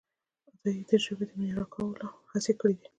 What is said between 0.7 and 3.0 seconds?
د ژبې د معیاري کولو هڅې کړیدي.